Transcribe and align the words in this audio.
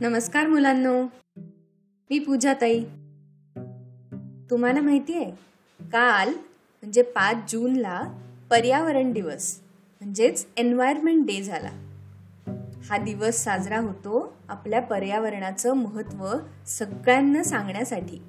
नमस्कार 0.00 0.46
मुलांनो. 0.46 1.02
मी 2.10 2.18
पूजा 2.18 2.54
ताई 2.54 2.84
तुम्हाला 4.50 4.80
माहिती 4.80 5.14
आहे 5.14 5.30
काल 5.80 6.28
म्हणजे 6.28 7.02
पाच 7.02 7.52
जूनला 7.52 8.02
पर्यावरण 8.50 9.12
दिवस 9.12 9.60
म्हणजेच 10.00 10.46
एन्व्हायरमेंट 10.56 11.26
डे 11.26 11.42
झाला. 11.42 11.70
हा 12.90 12.98
दिवस 12.98 13.44
साजरा 13.44 13.78
होतो 13.78 14.36
आपल्या 14.48 14.82
पर्यावरणाचं 14.82 15.72
महत्त्व 15.72 16.32
सगळ्यांना 16.66 17.42
सांगण्यासाठी. 17.42 18.22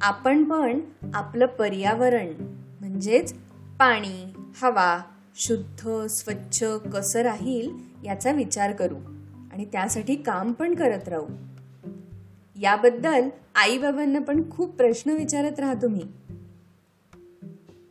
आपण 0.00 0.44
पण 0.44 0.80
आपलं 1.14 1.46
पर्यावरण 1.46 2.32
म्हणजेच 2.80 3.34
पाणी 3.78 4.32
हवा 4.62 5.02
शुद्ध 5.36 6.06
स्वच्छ 6.06 6.64
कसं 6.64 7.20
राहील 7.20 7.70
याचा 8.04 8.32
विचार 8.32 8.72
करू. 8.72 9.15
आणि 9.56 9.64
त्यासाठी 9.64 10.16
काम 10.16 10.52
पण 10.52 10.74
करत 10.74 11.08
राहू. 11.08 11.26
याबद्दल 12.60 13.28
आईबाबांना 13.54 14.18
पण 14.18 14.50
खूप 14.50 14.70
प्रश्न 14.70 15.10
विचारत 15.10 15.60
राहा 15.60 15.74
तुम्ही. 15.74 16.02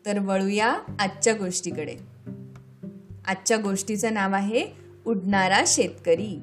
तर 0.06 0.20
वळूया 0.20 0.78
आजच्या 1.00 1.34
गोष्टीकडे. 1.34 1.96
आजच्या 3.28 3.58
गोष्टीचं 3.58 4.14
नाव 4.14 4.34
आहे 4.34 4.68
उडणारा 5.06 5.64
शेतकरी. 5.68 6.42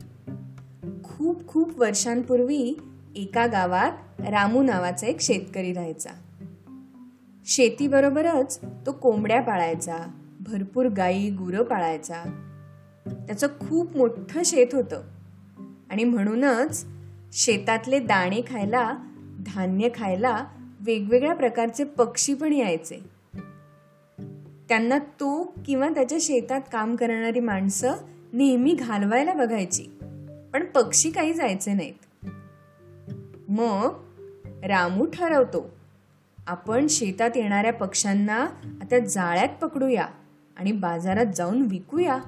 खूप 1.05 1.47
खूप 1.47 1.79
वर्षांपूर्वी 1.79 2.75
एका 3.17 3.47
गावात 3.47 3.93
रामू 4.20 4.62
नावाचा 4.62 5.07
एक 5.07 5.20
शेतकरी 5.20 5.73
राहायचा. 5.73 6.11
शेतीबरोबरच 7.47 8.61
तो 8.87 8.93
कोंबड्या 8.93 9.41
पाळायचा 9.41 9.97
भरपूर 10.41 10.87
गाई 10.87 11.31
गुरं 11.31 11.62
पाळायचा. 11.62 12.48
त्याचं 13.06 13.47
खूप 13.47 13.97
मोठं 13.97 14.42
शेत 14.45 14.67
होतं. 14.72 15.03
आणि 15.91 16.05
म्हणूनच 16.05 16.86
शेतातले 17.33 17.98
दाणे 17.98 18.41
खायला 18.41 18.97
धान्य 19.47 19.89
खायला 19.95 20.47
वेगवेगळ्या 20.81 21.34
प्रकारचे 21.34 21.84
पक्षी 21.84 22.34
पण 22.34 22.53
यायचे. 22.53 22.97
त्यांना 24.69 24.98
तो 24.98 25.55
किंवा 25.67 25.89
त्याच्या 25.89 26.19
शेतात 26.20 26.61
काम 26.73 26.97
करणारी 26.97 27.41
माणसं 27.41 27.92
नेहमी 28.33 28.75
घालवायला 28.75 29.33
बघायची. 29.33 29.83
पण 30.53 30.64
पक्षी 30.64 31.11
काही 31.11 31.33
जायचे 31.33 31.73
नाहीत. 31.73 32.27
मग 33.48 33.95
रामू 34.64 35.06
ठरवतो 35.06 35.70
आपण 36.47 36.86
शेतात 36.86 37.30
येणाऱ्या 37.36 37.73
पक्ष्यांना 37.73 38.47
आता 38.80 38.98
जाळ्यात 38.98 39.48
पकडूया 39.61 40.06
आणि 40.56 40.73
बाजारात 40.73 41.27
जाऊन 41.36 41.62
विकूया. 41.62 42.19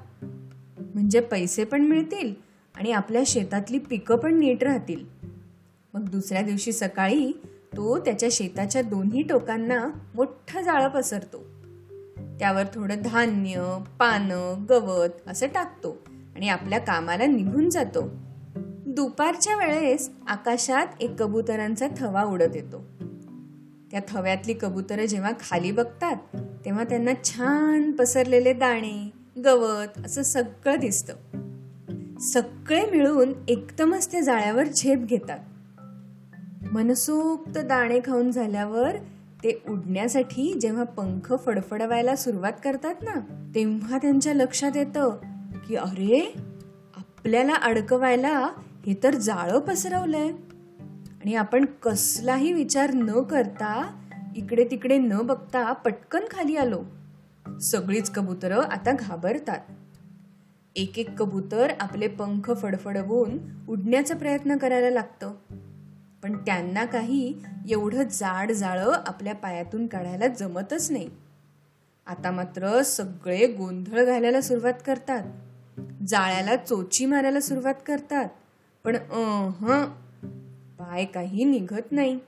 म्हणजे 0.94 1.20
पैसे 1.20 1.64
पण 1.64 1.82
मिळतील 1.82 2.34
आणि 2.74 2.92
आपल्या 2.92 3.22
शेतातली 3.26 3.78
पिकं 3.78 4.16
पण 4.16 4.38
नीट 4.38 4.64
राहतील. 4.64 5.04
मग 5.94 6.08
दुसऱ्या 6.08 6.42
दिवशी 6.42 6.72
सकाळी 6.72 7.32
तो 7.76 7.98
त्याच्या 7.98 8.28
शेताच्या 8.32 8.82
दोन्ही 8.82 9.22
टोकांना 9.22 9.88
मोठं 10.14 10.62
जाळं 10.62 10.88
पसरतो. 10.88 11.38
त्यावर 12.38 12.62
थोडं 12.74 12.94
धान्य 13.04 13.78
पानं 13.98 14.64
गवत 14.68 15.08
असं 15.26 15.46
टाकतो 15.46 16.04
आणि 16.36 16.48
आपल्या 16.48 16.78
कामाला 16.78 17.26
निघून 17.26 17.70
जातो. 17.70 18.10
दुपारच्या 18.86 19.56
वेळेस 19.56 20.10
आकाशात 20.28 20.86
एक 21.00 21.22
कबुतरांचा 21.22 21.86
थवा 21.98 22.24
उडत 22.24 22.56
येतो. 22.56 22.84
त्या 23.90 24.00
थव्यातली 24.08 24.54
कबुतरं 24.54 25.04
जेव्हा 25.04 25.32
खाली 25.40 25.72
बघतात 25.72 26.16
तेव्हा 26.64 26.84
त्यांना 26.84 27.10
छान 27.24 27.92
पसरलेले 27.92 28.52
दाणे 28.52 29.10
गवत 29.44 30.06
असं 30.06 30.22
सगळं 30.22 30.76
दिसतं. 30.78 31.14
सगळे 32.20 32.90
मिळून 32.90 33.32
एकदमच 33.48 34.12
ते 34.12 34.22
जाळ्यावर 34.22 34.64
झेप 34.64 34.98
घेतात. 34.98 35.38
मनसोक्त 36.72 37.58
दाणे 37.58 38.00
खाऊन 38.04 38.30
झाल्यावर 38.30 38.96
ते 39.44 39.62
उडण्यासाठी 39.68 40.58
जेव्हा 40.60 40.84
पंख 40.84 41.34
फडफडवायला 41.46 42.16
सुरुवात 42.16 42.52
करतात 42.64 42.94
ना 43.02 43.20
तेव्हा 43.54 43.98
त्यांच्या 43.98 44.34
लक्षात 44.34 44.76
येतं 44.76 45.16
की 45.68 45.76
अरे 45.76 46.34
आपल्याला 46.96 47.54
अडकवायला 47.54 48.38
हे 48.86 48.94
तर 49.02 49.14
जाळं 49.14 49.58
पसरवलंय. 49.58 50.28
आणि 51.24 51.34
आपण 51.34 51.64
कसलाही 51.64 52.52
विचार 52.52 52.94
न 52.94 53.22
करता 53.22 54.00
इकडे 54.36 54.68
तिकडे 54.70 54.98
न 54.98 55.18
बघता 55.22 55.72
पटकन 55.72 56.20
खाली 56.30 56.56
आलो. 56.56 56.82
सगळीच 57.62 58.10
कबुतरं 58.10 58.60
आता 58.60 58.92
घाबरतात. 58.92 59.58
एक 60.76 60.98
एक 60.98 61.18
कबूतर 61.18 61.72
आपले 61.80 62.08
पंख 62.08 62.52
फडफडवून 62.62 63.38
उडण्याचा 63.68 64.14
प्रयत्न 64.14 64.56
करायला 64.56 64.90
लागतं. 64.90 65.34
पण 66.22 66.36
त्यांना 66.36 66.84
काही 66.84 67.34
एवढं 67.68 68.02
जाड 68.02 68.52
जाळं 68.52 68.92
आपल्या 69.06 69.34
पायातून 69.34 69.86
काढायला 69.86 70.26
जमतच 70.26 70.90
नाही. 70.90 71.10
आता 72.06 72.30
मात्र 72.30 72.82
सगळे 72.82 73.46
गोंधळ 73.46 74.04
घालायला 74.04 74.40
सुरुवात 74.40 74.74
करतात. 74.86 75.22
जाळ्याला 76.08 76.56
चोची 76.56 77.06
मारायला 77.06 77.40
सुरुवात 77.40 77.74
करतात. 77.86 78.28
पण 78.84 78.96
अह 78.96 79.84
पाय 80.78 81.04
काही 81.04 81.44
निघत 81.44 81.92
नाही. 81.92 82.18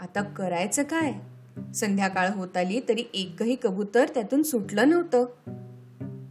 आता 0.00 0.22
करायचं 0.22 0.82
काय? 0.82 1.12
संध्याकाळ 1.74 2.28
होत 2.28 2.56
आली 2.56 2.80
तरी 2.88 3.04
एकही 3.14 3.56
कबूतर 3.62 4.08
त्यातून 4.08 4.42
सुटलं 4.42 4.88
नव्हतं. 4.88 5.26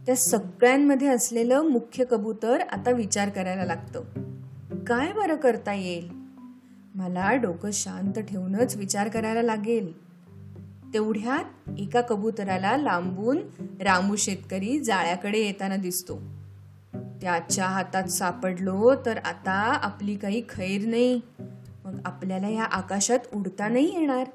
त्या 0.06 0.16
सगळ्यांमध्ये 0.16 1.08
असलेलं 1.08 1.62
मुख्य 1.62 2.04
कबूतर 2.04 2.60
आता 2.60 2.90
विचार 2.90 3.28
करायला 3.28 3.64
लागतं. 3.64 4.00
काय 4.84 5.12
बरं 5.12 5.36
करता 5.36 5.72
येईल? 5.72 6.08
मला 6.94 7.34
डोकं 7.34 7.70
शांत 7.72 8.12
ठेवूनच 8.12 8.76
विचार 8.76 9.08
करायला 9.08 9.42
लागेल. 9.42 10.04
तेवढ्यात 10.94 11.70
एका 11.78 12.00
कबुतराला 12.00 12.76
लांबून 12.76 13.38
रामू 13.80 14.16
शेतकरी 14.16 14.80
जाळ्याकडे 14.80 15.38
येताना 15.38 15.76
दिसतो. 15.76 16.20
त्याच्या 16.94 17.66
हातात 17.66 18.04
सापडलो 18.04 18.94
तर 19.06 19.18
आता 19.18 19.78
आपली 19.82 20.16
काही 20.16 20.42
खैर 20.48 20.88
नाही. 20.88 21.20
मग 21.84 21.98
आपल्याला 22.04 22.48
या 22.48 22.64
आकाशात 22.64 23.18
उडता 23.34 23.68
नाही 23.68 24.00
येणार. 24.00 24.26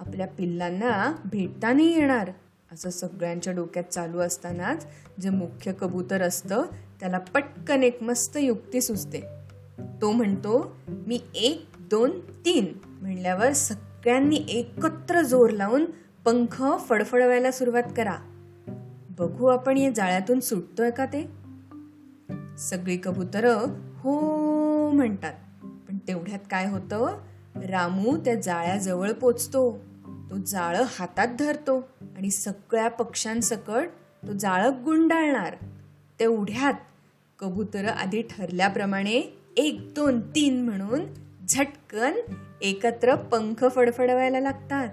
आपल्या 0.00 0.26
पिल्लांना 0.26 1.16
भेटता 1.24 1.72
नाही 1.72 1.98
येणार. 1.98 2.30
असं 2.72 2.90
सगळ्यांच्या 2.90 3.52
डोक्यात 3.52 3.84
चालू 3.84 4.18
असतानाच 4.18 4.86
जे 5.20 5.30
मुख्य 5.30 5.72
कबूतर 5.72 6.22
असतं 6.22 6.62
त्याला 7.00 7.18
पटकन 7.18 7.82
एक 7.82 8.02
मस्त 8.02 8.36
युक्ती 8.36 8.80
सुचते. 8.80 9.20
तो 10.02 10.12
म्हणतो 10.12 10.76
मी 10.88 11.20
एक 11.34 11.66
दोन 11.80 12.20
तीन 12.20 12.72
म्हणल्यावर 12.86 13.52
सगळ्यांनी 13.52 14.44
एकत्र 14.48 15.22
जोर 15.22 15.50
लावून 15.50 15.84
पंख 16.24 16.64
फडफडवायला 16.88 17.50
सुरुवात 17.50 17.82
करा. 17.96 18.16
बघू 19.18 19.46
आपण 19.46 19.76
या 19.76 19.90
जाळ्यातून 19.90 20.40
सुटतोय 20.40 20.90
का 20.90 21.06
ते? 21.06 21.30
सगळी 22.58 22.96
कबूतर 22.96 23.64
हो 23.98 24.90
म्हणतात. 24.90 25.34
पण 25.62 25.98
तेवढ्यात 26.08 26.40
काय 26.50 26.66
होतं? 26.66 27.18
रामू 27.56 28.16
त्या 28.16 28.34
जाळ्याजवळ 28.34 29.12
पोचतो. 29.12 29.78
तो 30.30 30.36
जाळं 30.36 30.84
हातात 30.88 31.28
धरतो 31.38 31.88
आणि 32.16 32.30
सगळ्या 32.30 32.88
पक्ष्यांसकट 32.88 33.88
तो 34.26 34.32
जाळं 34.32 34.84
गुंडाळणार. 34.84 35.56
तेवढ्यात 36.20 36.74
कबूतर 37.38 37.84
आधी 37.84 38.22
ठरल्याप्रमाणे 38.22 39.38
एक 39.56 39.94
दोन 39.94 40.20
तीन 40.20 40.62
म्हणून 40.62 41.00
झटकन 41.48 42.12
एकत्र 42.62 43.14
पंख 43.14 43.64
फडफडवायला 43.74 44.40
लागतात 44.40 44.88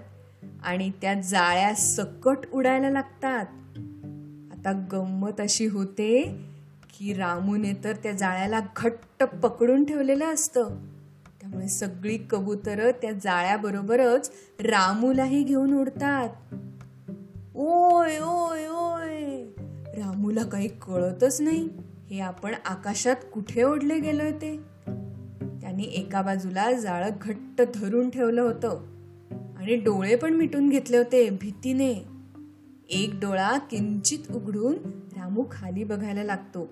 आणि 0.62 0.90
त्या 1.02 1.14
जाळ्या 1.14 1.74
सकट 1.74 2.38
उडायला 2.52 2.90
लागतात. 2.90 3.46
आता 4.52 4.86
गंमत 4.92 5.40
अशी 5.40 5.66
होते 5.66 6.40
की 6.98 7.14
रामूने 7.14 7.72
तर 7.84 7.92
त्या 7.92 8.12
जाळ्याला 8.12 8.60
घट्ट 8.76 9.24
पकडून 9.24 9.84
ठेवलेलं 9.84 10.24
असतं. 10.24 10.97
त्यामुळे 11.48 11.68
सगळी 11.68 12.18
कबूतर 12.30 12.90
त्या 12.90 13.12
जाळ्याबरोबरच 13.12 14.30
रामूलाही 14.60 15.42
घेऊन 15.42 15.80
उडतात. 15.80 16.28
ओय 17.54 18.18
ओय 18.18 18.66
ओय. 18.68 19.44
रामूला 20.00 20.44
काही 20.44 20.68
कळतच 20.68 21.40
नाही. 21.40 21.68
हे 22.10 22.20
आपण 22.20 22.54
आकाशात 22.64 23.16
कुठे 23.32 23.62
ओढले 23.62 24.00
गेलोय 24.00 24.32
ते? 24.32 24.56
त्याने 25.60 25.82
एका 25.82 26.22
बाजूला 26.22 26.72
जाळं 26.72 27.10
घट्ट 27.22 27.62
धरून 27.74 28.10
ठेवलं 28.10 28.42
होतं 28.42 28.80
आणि 29.56 29.76
डोळे 29.76 30.16
पण 30.16 30.34
मिटून 30.34 30.68
घेतले 30.68 30.96
होते 30.96 31.30
भीतीने. 31.30 32.04
एक 32.90 33.10
डोळा 33.14 33.58
किंचित 33.58 34.32
उघडून 34.34 34.74
रामू 35.16 35.44
खाली 35.50 35.84
बघायला 35.84 36.22
लागतो. 36.22 36.68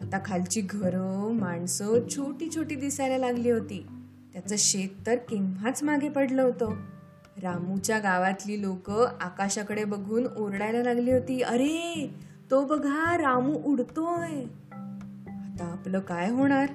आता 0.00 0.18
खालची 0.24 0.60
घरं 0.60 1.32
माणसं 1.32 1.98
छोटी 2.10 2.50
छोटी 2.54 2.74
दिसायला 2.74 3.18
लागली 3.18 3.50
होती. 3.50 3.86
त्याचं 4.32 4.54
शेत 4.58 5.06
तर 5.06 5.14
केव्हाच 5.14 5.82
मागे 5.82 6.08
पडलं 6.08 6.42
होतं. 6.42 6.74
रामूच्या 7.42 7.98
गावातली 7.98 8.62
लोक 8.62 8.90
आकाशाकडे 9.20 9.84
बघून 9.84 10.26
ओरडायला 10.36 10.82
लागली 10.82 11.12
होती 11.12 11.42
अरे 11.42 12.14
तो 12.50 12.64
बघा 12.64 13.18
रामू 13.18 13.54
उडतोय. 13.64 14.42
आता 15.32 15.64
आपलं 15.64 16.00
काय 16.00 16.30
होणार? 16.30 16.68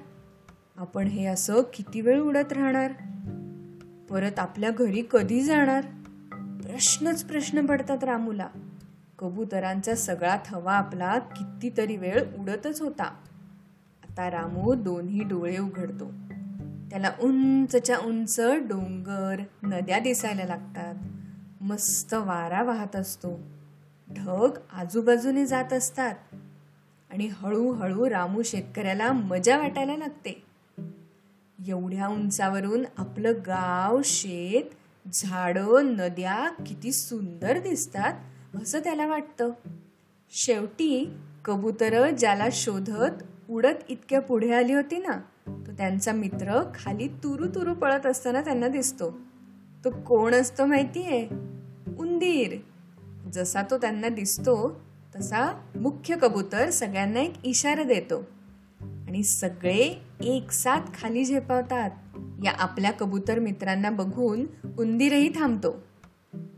आपण 0.76 1.06
हे 1.06 1.26
असं 1.26 1.62
किती 1.74 2.00
वेळ 2.00 2.20
उडत 2.20 2.52
राहणार? 2.52 2.92
परत 4.10 4.38
आपल्या 4.38 4.70
घरी 4.70 5.02
कधी 5.10 5.42
जाणार? 5.42 5.84
प्रश्नच 6.62 7.24
प्रश्न 7.24 7.66
पडतात 7.66 8.04
रामूला. 8.04 8.48
कबुतरांचा 9.18 9.94
सगळा 9.94 10.36
थवा 10.46 10.72
आपला 10.72 11.18
कितीतरी 11.18 11.96
वेळ 11.96 12.24
उडतच 12.38 12.80
होता. 12.80 13.04
आता 14.08 14.30
रामू 14.30 14.74
दोन्ही 14.74 15.24
डोळे 15.24 15.58
उघडतो. 15.58 16.12
त्याला 16.90 17.12
उंचच्या 17.20 17.98
उंच 17.98 18.40
डोंगर 18.40 19.42
नद्या 19.62 19.98
दिसायला 19.98 20.44
लागतात. 20.44 20.94
मस्त 21.62 22.14
वारा 22.14 22.62
वाहत 22.62 22.96
असतो. 22.96 23.40
ढग 24.10 24.50
आजूबाजूने 24.72 25.46
जात 25.46 25.72
असतात. 25.72 26.14
आणि 27.10 27.26
हळूहळू 27.26 28.10
रामू 28.10 28.42
शेतकऱ्याला 28.42 29.12
मजा 29.12 29.58
वाटायला 29.58 29.96
लागते. 29.96 30.42
एवढ्या 31.68 32.06
उंचावरून 32.06 32.84
आपलं 32.96 33.32
गाव 33.32 34.00
शेत 34.04 34.74
झाडं 35.12 35.94
नद्या 35.96 36.50
किती 36.66 36.92
सुंदर 36.92 37.58
दिसतात 37.58 38.12
असं 38.62 38.78
त्याला 38.78 39.06
वाटतं. 39.06 39.50
शेवटी 40.30 41.10
कबूतर 41.44 42.10
ज्याला 42.10 42.46
शोधत 42.52 43.50
उडत 43.50 43.90
इतक्या 43.90 44.20
पुढे 44.20 44.54
आली 44.54 44.72
होती 44.72 44.98
ना 44.98 45.20
तो 45.66 45.72
त्यांचा 45.72 46.12
मित्र 46.12 46.62
खाली 46.74 47.08
तुरू 47.08 47.46
तुरू 47.46 47.74
पळत 47.74 48.06
असताना 48.06 48.40
त्यांना 48.40 48.68
दिसतो. 48.68 49.18
तो 49.84 49.90
कोण 49.90 50.34
असतो 50.34 50.66
माहितीये? 50.66 51.28
उंदीर. 51.98 52.56
जसा 53.32 53.62
तो 53.62 53.78
त्यांना 53.78 54.08
दिसतो 54.08 54.80
तसा 55.16 55.60
मुख्य 55.76 56.16
कबूतर 56.22 56.70
सगळ्यांना 56.70 57.20
एक 57.20 57.32
इशारा 57.44 57.82
देतो. 57.82 58.24
आणि 58.80 59.22
सगळे 59.22 60.02
एक 60.20 60.50
साथ 60.50 60.80
खाली 61.02 61.24
झेपावतात. 61.24 61.90
या 62.44 62.52
आपल्या 62.58 62.90
कबूतर 62.90 63.38
मित्रांना 63.38 63.90
बघून 63.90 64.46
उंदीरही 64.78 65.28
थांबतो. 65.28 65.86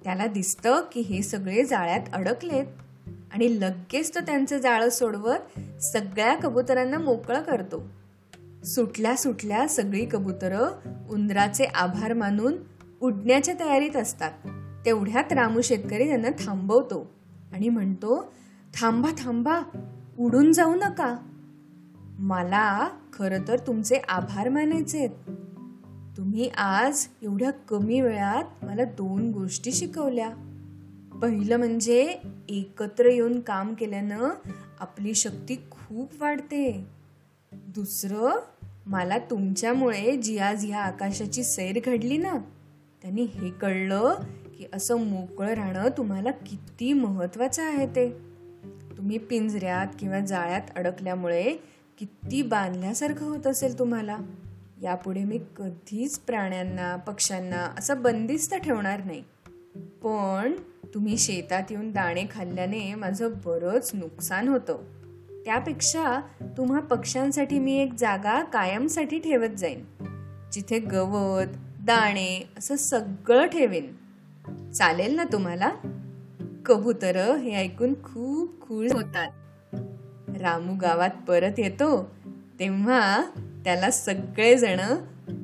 त्याला 0.04 0.26
दिसतं 0.26 0.80
की 0.92 1.00
हे 1.00 1.22
सगळे 1.22 1.64
जाळ्यात 1.64 2.00
अडकलेत. 2.12 2.66
आणि 3.32 3.60
लगेच 3.60 4.14
तो 4.14 4.20
त्यांचं 4.20 4.58
जाळं 4.58 4.88
सोडवत 4.88 5.60
सगळ्या 5.82 6.34
कबुतरांना 6.34 6.98
मोकळं 6.98 7.42
करतो. 7.42 7.88
सुटल्या 8.64 9.16
सुटल्या 9.16 9.68
सगळी 9.68 10.06
कबुतरं 10.06 10.68
उंदराचे 11.10 11.64
आभार 11.64 12.12
मानून 12.12 12.54
उडण्याच्या 13.00 13.54
तयारीत 13.60 13.96
असतात. 13.96 14.32
तेवढ्यात 14.86 15.32
रामू 15.32 15.60
शेतकरी 15.60 16.08
त्यांना 16.08 16.28
थांबवतो 16.28 17.10
आणि 17.52 17.68
म्हणतो 17.68 18.32
थांबा 18.74 19.10
थांबा 19.18 19.60
उडून 20.18 20.52
जाऊ 20.52 20.74
नका. 20.74 21.16
मला 22.18 22.88
खरं 23.12 23.42
तर 23.48 23.58
तुमचे 23.58 23.96
आभार 24.08 24.48
मानायचे 24.48 24.98
आहेत. 24.98 25.10
तुम्ही 26.16 26.48
आज 26.48 27.06
एवढ्या 27.22 27.50
कमी 27.50 28.00
वेळात 28.00 28.64
मला 28.64 28.84
दोन 28.84 29.30
गोष्टी 29.30 29.72
शिकवल्या. 29.72 30.30
पहिलं 31.22 31.56
म्हणजे 31.56 32.18
एकत्र 32.48 33.04
येऊन 33.04 33.40
काम 33.40 33.74
केल्यानं 33.74 34.28
आपली 34.80 35.14
शक्ती 35.14 35.56
खूप 35.70 36.22
वाढते. 36.22 36.99
दुसरं 37.52 38.40
मला 38.86 39.18
तुमच्यामुळे 39.18 40.16
जी 40.16 40.38
आज 40.38 40.64
ह्या 40.64 40.78
आकाशाची 40.78 41.44
सैर 41.44 41.78
घडली 41.86 42.16
ना. 42.16 42.32
त्यांनी 43.02 43.22
हे 43.22 43.50
कळलं 43.50 44.14
की 44.58 44.66
असं 44.72 45.00
मोकळं 45.00 45.52
राहणं 45.52 45.88
तुम्हाला 45.88 46.30
किती 46.30 46.92
महत्वाचं 46.92 47.62
आहे 47.62 47.86
ते. 47.86 48.10
तुम्ही 48.96 49.18
पिंजऱ्यात 49.18 49.86
किंवा 49.98 50.20
जाळ्यात 50.20 50.60
अडकल्यामुळे 50.76 51.56
किती 51.98 52.42
बांधल्यासारखं 52.42 53.26
होत 53.26 53.46
असेल 53.46 53.78
तुम्हाला. 53.78 54.18
यापुढे 54.82 55.24
मी 55.24 55.38
कधीच 55.56 56.18
प्राण्यांना 56.18 56.96
पक्ष्यांना 56.96 57.74
असं 57.78 58.02
बंदिस्त 58.02 58.54
ठेवणार 58.54 59.04
नाही. 59.04 59.24
पण 60.02 60.52
तुम्ही 60.94 61.18
शेतात 61.18 61.62
येऊन 61.70 61.92
दाणे 61.92 62.24
खाल्ल्याने 62.30 62.94
माझं 62.94 63.30
बरंच 63.44 63.90
नुकसान 63.94 64.48
होतं. 64.48 64.99
त्यापेक्षा 65.44 66.20
तुम्हा 66.56 66.80
पक्ष्यांसाठी 66.80 67.58
मी 67.58 67.78
एक 67.78 67.94
जागा 67.98 68.42
कायमसाठी 68.42 69.18
ठेवत 69.18 69.56
जाईन. 69.56 69.84
जिथे 70.52 70.78
गवत 70.78 71.56
दाणे 71.82 72.48
असं 72.58 72.76
सगळं 72.76 73.46
ठेवेन. 73.46 73.96
चालेल 74.72 75.14
ना 75.14 75.24
तुम्हाला? 75.24 75.70
कबूतर 76.66 77.36
हे 77.36 77.54
ऐकून 77.54 77.94
खूप 77.94 78.60
खुश 78.60 78.92
होतात. 78.92 79.30
रामू 80.40 80.74
गावात 80.74 81.10
परत 81.28 81.58
येतो 81.58 82.10
तेव्हा 82.60 83.24
त्याला 83.64 83.90
सगळेजण 83.90 84.80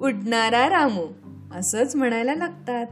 उडणारा 0.00 0.68
रामू 0.68 1.06
असंच 1.52 1.96
म्हणायला 1.96 2.34
लागतात. 2.34 2.86